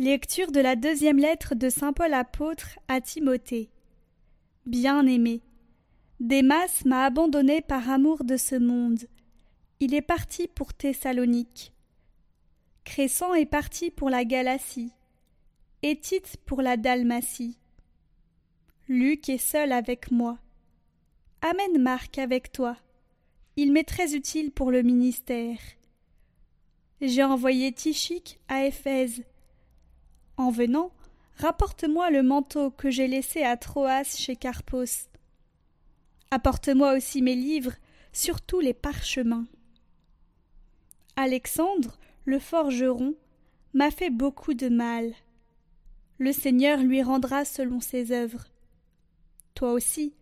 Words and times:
Lecture 0.00 0.50
de 0.50 0.58
la 0.58 0.74
deuxième 0.74 1.18
lettre 1.18 1.54
de 1.54 1.68
Saint 1.68 1.92
Paul 1.92 2.14
apôtre 2.14 2.80
à 2.88 3.00
Timothée. 3.00 3.70
Bien-aimé, 4.66 5.40
Démas 6.18 6.82
m'a 6.84 7.04
abandonné 7.04 7.60
par 7.60 7.88
amour 7.88 8.24
de 8.24 8.36
ce 8.36 8.56
monde. 8.56 9.04
Il 9.78 9.94
est 9.94 10.02
parti 10.02 10.48
pour 10.48 10.74
Thessalonique. 10.74 11.72
Crescent 12.82 13.34
est 13.34 13.46
parti 13.46 13.92
pour 13.92 14.10
la 14.10 14.24
Galatie. 14.24 14.90
Étite 15.84 16.38
pour 16.44 16.60
la 16.60 16.76
Dalmatie. 16.76 17.56
Luc 18.88 19.28
est 19.28 19.38
seul 19.38 19.70
avec 19.70 20.10
moi. 20.10 20.38
Amène 21.40 21.80
Marc 21.80 22.18
avec 22.18 22.50
toi. 22.50 22.76
Il 23.54 23.70
m'est 23.70 23.88
très 23.88 24.16
utile 24.16 24.50
pour 24.50 24.72
le 24.72 24.82
ministère. 24.82 25.58
J'ai 27.00 27.22
envoyé 27.22 27.70
Tichique 27.70 28.40
à 28.48 28.66
Éphèse. 28.66 29.22
En 30.36 30.50
venant, 30.50 30.90
rapporte-moi 31.36 32.10
le 32.10 32.22
manteau 32.22 32.70
que 32.70 32.90
j'ai 32.90 33.06
laissé 33.06 33.42
à 33.42 33.56
Troas 33.56 34.04
chez 34.04 34.34
Carpos. 34.34 35.08
Apporte-moi 36.30 36.94
aussi 36.96 37.22
mes 37.22 37.36
livres, 37.36 37.74
surtout 38.12 38.60
les 38.60 38.74
parchemins. 38.74 39.46
Alexandre, 41.16 41.98
le 42.24 42.40
forgeron, 42.40 43.14
m'a 43.72 43.92
fait 43.92 44.10
beaucoup 44.10 44.54
de 44.54 44.68
mal. 44.68 45.12
Le 46.18 46.32
Seigneur 46.32 46.78
lui 46.78 47.02
rendra 47.02 47.44
selon 47.44 47.80
ses 47.80 48.10
œuvres. 48.10 48.46
Toi 49.54 49.72
aussi, 49.72 50.14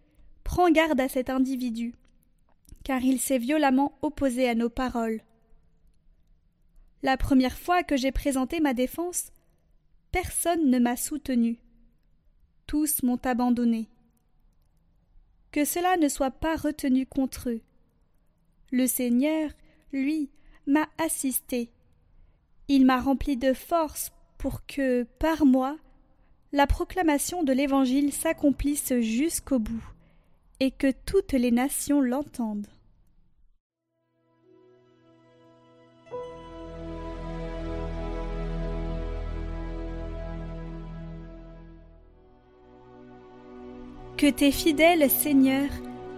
prends 0.45 0.71
garde 0.71 1.01
à 1.01 1.09
cet 1.09 1.31
individu, 1.31 1.95
car 2.85 3.03
il 3.03 3.19
s'est 3.19 3.39
violemment 3.39 3.99
opposé 4.03 4.49
à 4.49 4.55
nos 4.55 4.69
paroles. 4.69 5.23
La 7.03 7.17
première 7.17 7.59
fois 7.59 7.83
que 7.83 7.97
j'ai 7.97 8.13
présenté 8.13 8.61
ma 8.61 8.75
défense, 8.75 9.33
personne 10.13 10.71
ne 10.71 10.79
m'a 10.79 10.97
soutenu. 10.97 11.59
Tous 12.67 13.03
m'ont 13.03 13.21
abandonné. 13.25 13.89
Que 15.51 15.65
cela 15.65 15.97
ne 15.97 16.09
soit 16.09 16.31
pas 16.31 16.57
retenu 16.57 17.07
contre 17.07 17.51
eux. 17.51 17.61
Le 18.71 18.87
Seigneur, 18.87 19.51
lui, 19.93 20.31
m'a 20.67 20.89
assisté. 20.99 21.71
Il 22.69 22.87
m'a 22.87 23.01
rempli 23.01 23.37
de 23.37 23.53
force 23.53 24.13
pour 24.39 24.65
que, 24.67 25.03
par 25.19 25.45
moi, 25.45 25.77
la 26.53 26.67
proclamation 26.67 27.43
de 27.43 27.53
l'Évangile 27.53 28.13
s'accomplisse 28.13 28.95
jusqu'au 29.01 29.59
bout, 29.59 29.85
et 30.61 30.71
que 30.71 30.91
toutes 30.91 31.33
les 31.33 31.51
nations 31.51 32.01
l'entendent. 32.01 32.69
Que 44.23 44.31
tes 44.31 44.53
fidèles, 44.53 45.11
Seigneur, 45.11 45.69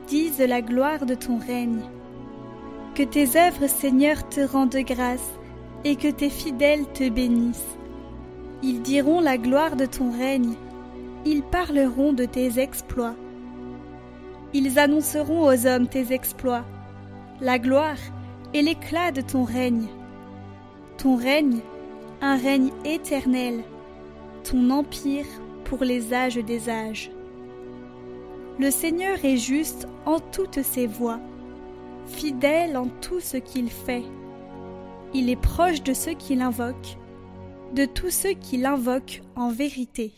disent 0.09 0.39
la 0.39 0.61
gloire 0.61 1.07
de 1.07 1.15
ton 1.15 1.39
règne. 1.39 1.81
Que 2.95 3.03
tes 3.03 3.39
œuvres, 3.39 3.67
Seigneur, 3.67 4.29
te 4.29 4.43
rendent 4.43 4.77
grâce, 4.77 5.33
et 5.85 5.97
que 5.97 6.09
tes 6.09 6.29
fidèles 6.29 6.85
te 6.93 7.09
bénissent. 7.09 7.79
Ils 8.63 8.83
diront 8.83 9.21
la 9.21 9.39
gloire 9.39 9.75
de 9.77 9.87
ton 9.87 10.13
règne, 10.13 10.53
ils 11.25 11.43
parleront 11.43 12.13
de 12.13 12.27
tes 12.27 12.61
exploits. 12.61 13.15
Ils 14.53 14.79
annonceront 14.79 15.49
aux 15.49 15.67
hommes 15.67 15.89
tes 15.89 16.13
exploits, 16.13 16.67
la 17.41 17.59
gloire 17.59 17.97
et 18.53 18.61
l'éclat 18.61 19.13
de 19.13 19.23
ton 19.23 19.45
règne. 19.45 19.87
Ton 20.99 21.17
règne, 21.17 21.61
un 22.21 22.37
règne 22.37 22.71
éternel, 22.85 23.63
ton 24.43 24.69
empire 24.69 25.25
pour 25.65 25.85
les 25.85 26.13
âges 26.13 26.37
des 26.37 26.69
âges. 26.69 27.11
Le 28.59 28.71
Seigneur 28.71 29.25
est 29.25 29.37
juste 29.37 29.89
en 30.07 30.21
toutes 30.21 30.63
ses 30.63 30.87
voies, 30.87 31.19
fidèle 32.07 32.77
en 32.77 32.87
tout 32.87 33.19
ce 33.19 33.37
qu'il 33.37 33.69
fait. 33.69 34.05
Il 35.13 35.29
est 35.29 35.41
proche 35.41 35.83
de 35.83 35.93
ceux 35.93 36.15
qui 36.15 36.37
l'invoquent, 36.37 36.97
de 37.75 37.85
tous 37.85 38.11
ceux 38.11 38.35
qui 38.35 38.57
l'invoquent 38.57 39.23
en 39.35 39.51
vérité. 39.51 40.13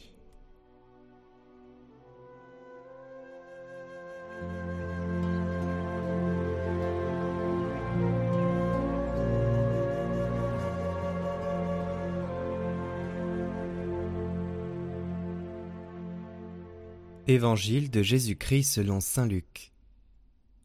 Évangile 17.37 17.91
de 17.91 18.03
Jésus-Christ 18.03 18.63
selon 18.63 19.01
Saint 19.01 19.27
Luc. 19.27 19.71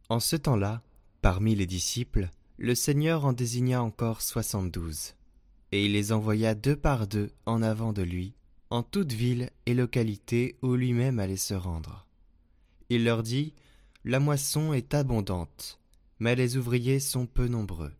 En 0.07 0.21
ce 0.21 0.37
temps-là, 0.37 0.81
parmi 1.21 1.53
les 1.53 1.65
disciples, 1.65 2.29
le 2.57 2.75
Seigneur 2.75 3.25
en 3.25 3.33
désigna 3.33 3.83
encore 3.83 4.21
soixante-douze, 4.21 5.15
et 5.73 5.83
il 5.83 5.91
les 5.91 6.13
envoya 6.13 6.55
deux 6.55 6.77
par 6.77 7.07
deux 7.07 7.29
en 7.45 7.61
avant 7.61 7.91
de 7.91 8.03
lui, 8.03 8.35
en 8.69 8.83
toute 8.83 9.11
ville 9.11 9.49
et 9.65 9.73
localité 9.73 10.55
où 10.61 10.75
lui-même 10.75 11.19
allait 11.19 11.35
se 11.35 11.53
rendre. 11.53 12.07
Il 12.87 13.03
leur 13.03 13.21
dit, 13.21 13.53
La 14.05 14.21
moisson 14.21 14.71
est 14.71 14.93
abondante, 14.93 15.77
mais 16.19 16.37
les 16.37 16.55
ouvriers 16.55 17.01
sont 17.01 17.25
peu 17.25 17.49
nombreux. 17.49 17.91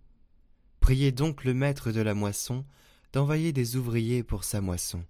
Priez 0.80 1.12
donc 1.12 1.44
le 1.44 1.54
maître 1.54 1.92
de 1.92 2.00
la 2.00 2.14
moisson 2.14 2.64
d'envoyer 3.12 3.52
des 3.52 3.76
ouvriers 3.76 4.24
pour 4.24 4.46
sa 4.46 4.62
moisson. 4.62 5.04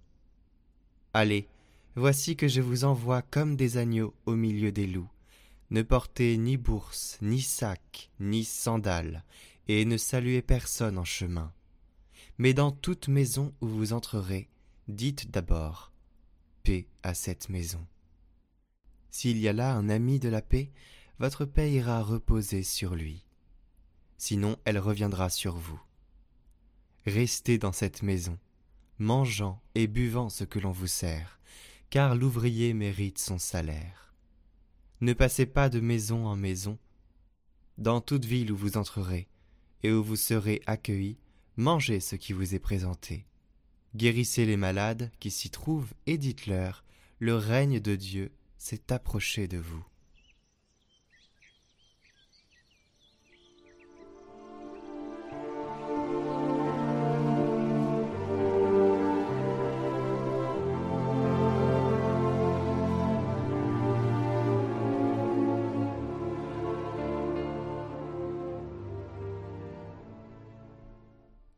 Allez, 1.14 1.46
Voici 1.94 2.36
que 2.36 2.48
je 2.48 2.62
vous 2.62 2.84
envoie 2.84 3.20
comme 3.20 3.54
des 3.54 3.76
agneaux 3.76 4.14
au 4.24 4.34
milieu 4.34 4.72
des 4.72 4.86
loups. 4.86 5.10
Ne 5.70 5.82
portez 5.82 6.38
ni 6.38 6.56
bourse, 6.56 7.18
ni 7.20 7.42
sac, 7.42 8.10
ni 8.18 8.44
sandales, 8.44 9.24
et 9.68 9.84
ne 9.84 9.98
saluez 9.98 10.40
personne 10.40 10.96
en 10.96 11.04
chemin. 11.04 11.52
Mais 12.38 12.54
dans 12.54 12.72
toute 12.72 13.08
maison 13.08 13.52
où 13.60 13.66
vous 13.66 13.92
entrerez, 13.92 14.48
dites 14.88 15.30
d'abord 15.30 15.92
Paix 16.62 16.86
à 17.02 17.12
cette 17.12 17.50
maison. 17.50 17.86
S'il 19.10 19.38
y 19.38 19.48
a 19.48 19.52
là 19.52 19.74
un 19.74 19.90
ami 19.90 20.18
de 20.18 20.30
la 20.30 20.40
paix, 20.40 20.70
votre 21.18 21.44
paix 21.44 21.70
ira 21.72 22.02
reposer 22.02 22.62
sur 22.62 22.94
lui. 22.94 23.26
Sinon 24.16 24.56
elle 24.64 24.78
reviendra 24.78 25.28
sur 25.28 25.56
vous. 25.56 25.80
Restez 27.04 27.58
dans 27.58 27.72
cette 27.72 28.02
maison, 28.02 28.38
mangeant 28.98 29.60
et 29.74 29.88
buvant 29.88 30.30
ce 30.30 30.44
que 30.44 30.58
l'on 30.58 30.70
vous 30.70 30.86
sert, 30.86 31.38
car 31.92 32.14
l'ouvrier 32.14 32.72
mérite 32.72 33.18
son 33.18 33.38
salaire. 33.38 34.14
Ne 35.02 35.12
passez 35.12 35.44
pas 35.44 35.68
de 35.68 35.78
maison 35.78 36.24
en 36.24 36.36
maison. 36.36 36.78
Dans 37.76 38.00
toute 38.00 38.24
ville 38.24 38.50
où 38.50 38.56
vous 38.56 38.78
entrerez, 38.78 39.28
et 39.82 39.92
où 39.92 40.02
vous 40.02 40.16
serez 40.16 40.62
accueillis, 40.64 41.18
mangez 41.58 42.00
ce 42.00 42.16
qui 42.16 42.32
vous 42.32 42.54
est 42.54 42.58
présenté. 42.58 43.26
Guérissez 43.94 44.46
les 44.46 44.56
malades 44.56 45.10
qui 45.20 45.30
s'y 45.30 45.50
trouvent 45.50 45.92
et 46.06 46.16
dites-leur, 46.16 46.82
le 47.18 47.36
règne 47.36 47.78
de 47.78 47.94
Dieu 47.94 48.32
s'est 48.56 48.90
approché 48.90 49.46
de 49.46 49.58
vous. 49.58 49.84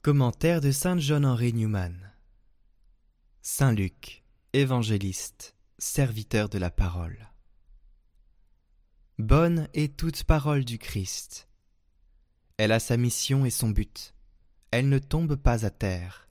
Commentaire 0.04 0.60
de 0.60 0.70
Saint 0.70 0.98
John 0.98 1.24
Henry 1.24 1.54
Newman. 1.54 2.12
Saint 3.40 3.72
Luc, 3.72 4.22
évangéliste, 4.52 5.56
serviteur 5.78 6.50
de 6.50 6.58
la 6.58 6.70
parole. 6.70 7.30
Bonne 9.18 9.66
est 9.72 9.96
toute 9.96 10.24
parole 10.24 10.66
du 10.66 10.76
Christ. 10.76 11.48
Elle 12.58 12.72
a 12.72 12.80
sa 12.80 12.98
mission 12.98 13.46
et 13.46 13.50
son 13.50 13.70
but. 13.70 14.14
Elle 14.72 14.90
ne 14.90 14.98
tombe 14.98 15.36
pas 15.36 15.64
à 15.64 15.70
terre. 15.70 16.28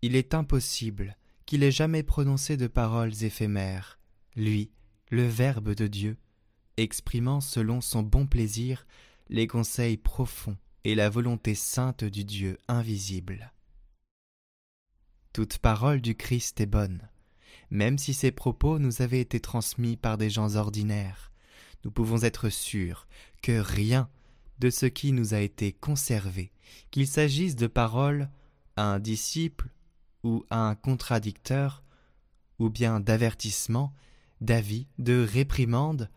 Il 0.00 0.14
est 0.14 0.32
impossible 0.32 1.16
qu'il 1.46 1.64
ait 1.64 1.72
jamais 1.72 2.04
prononcé 2.04 2.56
de 2.56 2.68
paroles 2.68 3.24
éphémères, 3.24 3.98
lui, 4.36 4.70
le 5.10 5.26
Verbe 5.26 5.74
de 5.74 5.88
Dieu, 5.88 6.16
exprimant 6.76 7.40
selon 7.40 7.80
son 7.80 8.04
bon 8.04 8.28
plaisir 8.28 8.86
les 9.30 9.48
conseils 9.48 9.96
profonds 9.96 10.56
et 10.88 10.94
la 10.94 11.10
volonté 11.10 11.54
sainte 11.54 12.02
du 12.02 12.24
Dieu 12.24 12.56
invisible. 12.66 13.52
Toute 15.34 15.58
parole 15.58 16.00
du 16.00 16.14
Christ 16.14 16.62
est 16.62 16.66
bonne, 16.66 17.10
même 17.70 17.98
si 17.98 18.14
ses 18.14 18.32
propos 18.32 18.78
nous 18.78 19.02
avaient 19.02 19.20
été 19.20 19.38
transmis 19.38 19.98
par 19.98 20.16
des 20.16 20.30
gens 20.30 20.56
ordinaires. 20.56 21.30
Nous 21.84 21.90
pouvons 21.90 22.22
être 22.22 22.48
sûrs 22.48 23.06
que 23.42 23.60
rien 23.60 24.08
de 24.60 24.70
ce 24.70 24.86
qui 24.86 25.12
nous 25.12 25.34
a 25.34 25.40
été 25.40 25.74
conservé, 25.74 26.52
qu'il 26.90 27.06
s'agisse 27.06 27.54
de 27.54 27.66
paroles 27.66 28.30
à 28.76 28.84
un 28.84 28.98
disciple 28.98 29.68
ou 30.24 30.46
un 30.48 30.74
contradicteur, 30.74 31.84
ou 32.58 32.70
bien 32.70 32.98
d'avertissement, 32.98 33.92
d'avis, 34.40 34.86
de 34.96 35.22
réprimande, 35.22 36.08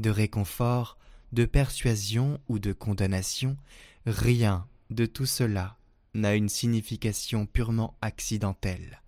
de 0.00 0.10
réconfort, 0.10 0.98
de 1.32 1.44
persuasion 1.44 2.40
ou 2.48 2.58
de 2.58 2.72
condamnation, 2.72 3.56
rien 4.06 4.68
de 4.90 5.04
tout 5.04 5.26
cela 5.26 5.76
n'a 6.14 6.34
une 6.34 6.48
signification 6.48 7.44
purement 7.44 7.98
accidentelle, 8.00 9.02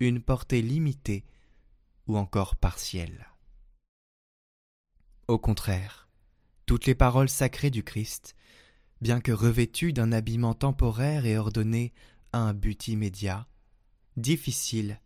une 0.00 0.20
portée 0.20 0.62
limitée 0.62 1.24
ou 2.06 2.16
encore 2.16 2.56
partielle. 2.56 3.28
Au 5.28 5.38
contraire, 5.38 6.08
toutes 6.64 6.86
les 6.86 6.94
paroles 6.94 7.28
sacrées 7.28 7.70
du 7.70 7.84
Christ, 7.84 8.34
bien 9.02 9.20
que 9.20 9.30
revêtues 9.30 9.92
d'un 9.92 10.10
habillement 10.10 10.54
temporaire 10.54 11.26
et 11.26 11.36
ordonnées 11.36 11.92
à 12.32 12.38
un 12.38 12.54
but 12.54 12.88
immédiat, 12.88 13.46
difficile 14.16 15.00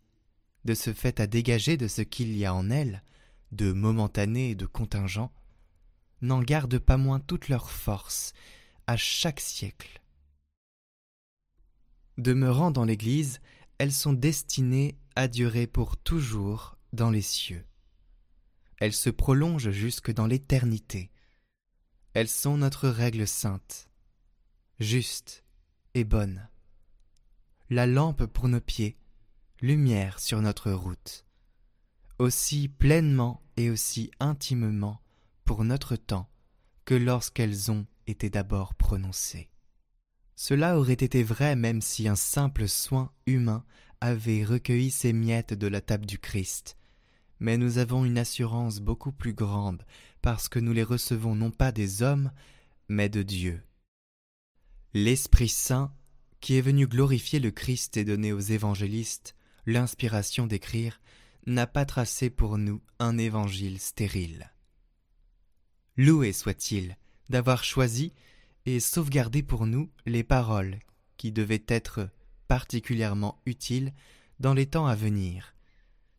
de 0.63 0.73
ce 0.73 0.93
fait 0.93 1.19
à 1.19 1.27
dégager 1.27 1.77
de 1.77 1.87
ce 1.87 2.01
qu'il 2.01 2.35
y 2.35 2.45
a 2.45 2.53
en 2.53 2.69
elles, 2.69 3.03
de 3.51 3.71
momentané 3.71 4.51
et 4.51 4.55
de 4.55 4.65
contingent, 4.65 5.31
n'en 6.21 6.41
gardent 6.41 6.79
pas 6.79 6.97
moins 6.97 7.19
toute 7.19 7.49
leur 7.49 7.69
force 7.69 8.33
à 8.87 8.97
chaque 8.97 9.39
siècle. 9.39 10.01
Demeurant 12.17 12.71
dans 12.71 12.85
l'Église, 12.85 13.41
elles 13.77 13.93
sont 13.93 14.13
destinées 14.13 14.97
à 15.15 15.27
durer 15.27 15.67
pour 15.67 15.97
toujours 15.97 16.77
dans 16.93 17.09
les 17.09 17.21
cieux. 17.21 17.65
Elles 18.79 18.93
se 18.93 19.09
prolongent 19.09 19.71
jusque 19.71 20.11
dans 20.11 20.27
l'éternité. 20.27 21.11
Elles 22.13 22.29
sont 22.29 22.57
notre 22.57 22.87
règle 22.87 23.27
sainte, 23.27 23.89
juste 24.79 25.43
et 25.93 26.03
bonne. 26.03 26.47
La 27.69 27.87
lampe 27.87 28.25
pour 28.25 28.47
nos 28.47 28.61
pieds, 28.61 28.97
lumière 29.61 30.19
sur 30.19 30.41
notre 30.41 30.71
route. 30.71 31.25
Aussi 32.19 32.69
pleinement 32.69 33.41
et 33.57 33.69
aussi 33.69 34.11
intimement 34.19 35.01
pour 35.43 35.63
notre 35.63 35.95
temps 35.95 36.29
que 36.85 36.93
lorsqu'elles 36.93 37.71
ont 37.71 37.85
été 38.07 38.29
d'abord 38.29 38.75
prononcées. 38.75 39.49
Cela 40.35 40.77
aurait 40.77 40.93
été 40.93 41.23
vrai 41.23 41.55
même 41.55 41.81
si 41.81 42.07
un 42.07 42.15
simple 42.15 42.67
soin 42.67 43.11
humain 43.25 43.63
avait 44.01 44.43
recueilli 44.43 44.91
ces 44.91 45.13
miettes 45.13 45.53
de 45.53 45.67
la 45.67 45.81
table 45.81 46.05
du 46.05 46.19
Christ. 46.19 46.77
Mais 47.39 47.57
nous 47.57 47.77
avons 47.77 48.05
une 48.05 48.17
assurance 48.17 48.79
beaucoup 48.79 49.11
plus 49.11 49.33
grande 49.33 49.85
parce 50.21 50.49
que 50.49 50.59
nous 50.59 50.73
les 50.73 50.83
recevons 50.83 51.35
non 51.35 51.51
pas 51.51 51.71
des 51.71 52.01
hommes, 52.01 52.31
mais 52.87 53.09
de 53.09 53.23
Dieu. 53.23 53.61
L'Esprit 54.93 55.49
Saint, 55.49 55.93
qui 56.39 56.55
est 56.57 56.61
venu 56.61 56.87
glorifier 56.87 57.39
le 57.39 57.51
Christ 57.51 57.97
et 57.97 58.05
donner 58.05 58.31
aux 58.31 58.39
évangélistes 58.39 59.35
l'inspiration 59.65 60.47
d'écrire, 60.47 61.01
n'a 61.47 61.67
pas 61.67 61.85
tracé 61.85 62.29
pour 62.29 62.57
nous 62.57 62.81
un 62.99 63.17
évangile 63.17 63.79
stérile. 63.79 64.51
Loué 65.97 66.33
soit-il 66.33 66.97
d'avoir 67.29 67.63
choisi 67.63 68.13
et 68.65 68.79
sauvegarder 68.79 69.43
pour 69.43 69.65
nous 69.65 69.89
les 70.05 70.23
paroles 70.23 70.79
qui 71.17 71.31
devaient 71.31 71.63
être 71.67 72.09
particulièrement 72.47 73.41
utiles 73.45 73.93
dans 74.39 74.53
les 74.53 74.65
temps 74.65 74.87
à 74.87 74.95
venir, 74.95 75.55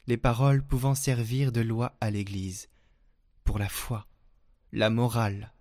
les 0.07 0.17
paroles 0.17 0.67
pouvant 0.67 0.95
servir 0.95 1.53
de 1.53 1.61
loi 1.61 1.97
à 2.01 2.11
l'Église, 2.11 2.69
pour 3.45 3.59
la 3.59 3.69
foi, 3.69 4.07
la 4.73 4.91
morale 4.91 5.53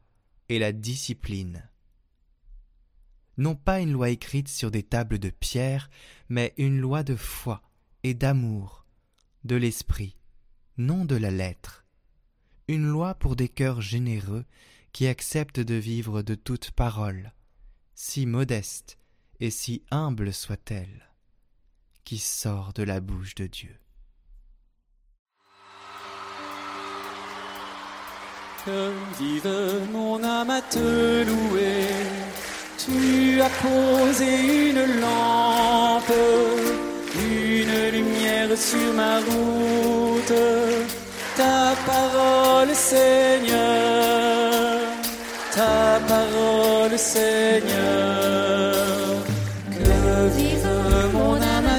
et 0.50 0.60
la 0.60 0.72
discipline. 0.72 1.70
Non 3.38 3.56
pas 3.56 3.82
une 3.82 3.92
loi 3.92 4.10
écrite 4.10 4.48
sur 4.48 4.72
des 4.72 4.84
tables 4.84 5.20
de 5.20 5.30
pierre, 5.30 5.90
mais 6.30 6.54
une 6.58 6.80
loi 6.80 7.04
de 7.04 7.16
foi 7.16 7.62
et 8.04 8.14
d'amour, 8.14 8.86
de 9.44 9.56
l'esprit, 9.56 10.16
non 10.78 11.06
de 11.06 11.16
la 11.16 11.32
lettre, 11.32 11.85
une 12.68 12.88
loi 12.88 13.14
pour 13.14 13.36
des 13.36 13.50
cœurs 13.50 13.82
généreux 13.82 14.46
qui 14.92 15.08
accepte 15.08 15.60
de 15.60 15.76
vivre 15.76 16.22
de 16.22 16.36
toute 16.36 16.72
parole, 16.72 17.34
si 17.94 18.26
modeste 18.26 18.98
et 19.40 19.52
si 19.52 19.84
humble 19.92 20.34
soit-elle, 20.34 21.10
qui 22.04 22.18
sort 22.18 22.72
de 22.74 22.84
la 22.84 23.00
bouche 23.00 23.36
de 23.36 23.48
Dieu. 23.48 23.76
Que 28.66 28.92
vive 29.20 29.92
mon 29.92 30.24
âme 30.24 30.50
à 30.50 30.62
te 30.62 31.24
louer, 31.24 31.88
tu 32.80 33.42
as 33.42 33.50
posé 33.50 34.70
une 34.70 35.02
lampe, 35.02 36.14
une 37.16 37.92
lumière 37.92 38.58
sur 38.58 38.94
ma 38.94 39.20
route, 39.20 40.34
ta 41.38 41.76
parole 41.86 42.74
Seigneur 42.76 44.26
ta 45.56 46.00
parole, 46.08 46.98
Seigneur. 46.98 48.76
Que 49.72 50.28
vive 50.38 50.68
mon 51.14 51.36
âme 51.56 51.76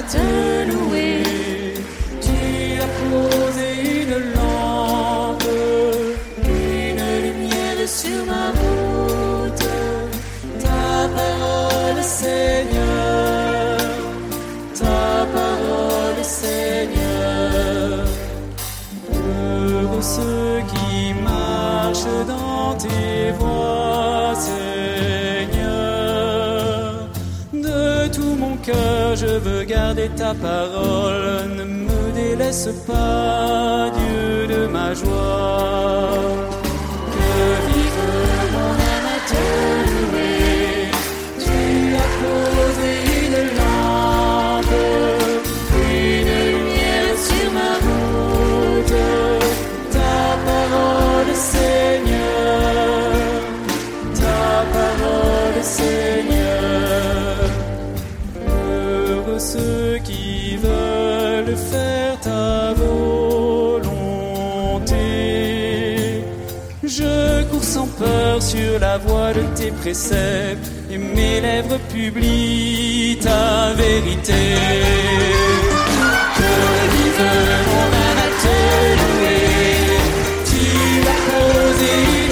je 29.36 29.40
veux 29.48 29.64
garder 29.64 30.08
ta 30.16 30.34
parole. 30.34 31.50
Ne 31.56 31.64
me 31.64 32.12
délaisse 32.14 32.68
pas, 32.86 33.90
Dieu 33.90 34.46
de 34.46 34.66
ma 34.66 34.94
joie. 34.94 36.55
Sur 68.40 68.78
la 68.80 68.98
voie 68.98 69.32
de 69.32 69.42
tes 69.56 69.70
préceptes 69.70 70.70
et 70.90 70.98
mes 70.98 71.40
lèvres 71.40 71.78
publient 71.92 73.18
ta 73.20 73.72
vérité. 73.74 74.56
Que 76.36 76.52
vive 76.92 77.26
mon 77.72 77.88
âme 78.06 78.22
à 78.26 78.30
te 78.42 78.56
louer, 79.00 79.42
tu 80.50 80.64
as 81.12 81.20
posé 81.30 82.25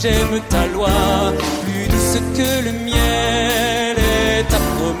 j'aime 0.00 0.40
ta 0.48 0.66
loi, 0.68 0.88
plus 1.62 1.86
douce 1.88 2.18
que 2.36 2.64
le 2.64 2.72
miel 2.72 3.96
est 3.98 4.44
ta 4.48 4.56
promesse. 4.56 5.00